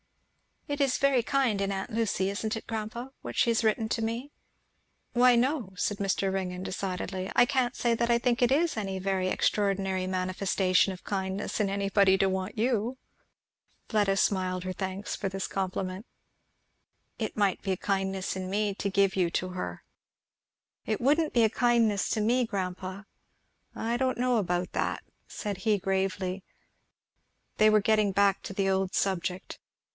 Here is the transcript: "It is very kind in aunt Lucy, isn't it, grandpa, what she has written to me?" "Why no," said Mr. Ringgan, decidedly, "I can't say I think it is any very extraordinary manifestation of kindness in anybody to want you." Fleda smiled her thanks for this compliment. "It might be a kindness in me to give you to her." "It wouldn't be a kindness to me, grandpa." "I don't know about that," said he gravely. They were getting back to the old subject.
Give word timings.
"It 0.67 0.79
is 0.81 0.97
very 0.97 1.21
kind 1.21 1.59
in 1.61 1.71
aunt 1.71 1.91
Lucy, 1.91 2.29
isn't 2.29 2.55
it, 2.55 2.65
grandpa, 2.65 3.09
what 3.21 3.35
she 3.35 3.49
has 3.51 3.63
written 3.63 3.87
to 3.89 4.01
me?" 4.01 4.31
"Why 5.11 5.35
no," 5.35 5.73
said 5.75 5.97
Mr. 5.97 6.33
Ringgan, 6.33 6.63
decidedly, 6.63 7.29
"I 7.35 7.45
can't 7.45 7.75
say 7.75 7.91
I 7.99 8.17
think 8.17 8.41
it 8.41 8.51
is 8.51 8.77
any 8.77 8.97
very 8.97 9.27
extraordinary 9.27 10.07
manifestation 10.07 10.91
of 10.93 11.03
kindness 11.03 11.59
in 11.59 11.69
anybody 11.69 12.17
to 12.19 12.29
want 12.29 12.57
you." 12.57 12.97
Fleda 13.89 14.17
smiled 14.17 14.63
her 14.63 14.71
thanks 14.73 15.15
for 15.15 15.29
this 15.29 15.45
compliment. 15.45 16.07
"It 17.19 17.37
might 17.37 17.61
be 17.61 17.73
a 17.73 17.77
kindness 17.77 18.35
in 18.35 18.49
me 18.49 18.73
to 18.75 18.89
give 18.89 19.15
you 19.15 19.29
to 19.31 19.49
her." 19.49 19.83
"It 20.85 21.01
wouldn't 21.01 21.33
be 21.33 21.43
a 21.43 21.49
kindness 21.49 22.09
to 22.11 22.21
me, 22.21 22.45
grandpa." 22.45 23.03
"I 23.75 23.97
don't 23.97 24.17
know 24.17 24.37
about 24.37 24.71
that," 24.71 25.03
said 25.27 25.57
he 25.57 25.77
gravely. 25.77 26.43
They 27.57 27.69
were 27.69 27.81
getting 27.81 28.11
back 28.13 28.41
to 28.43 28.53
the 28.53 28.69
old 28.69 28.95
subject. 28.95 29.59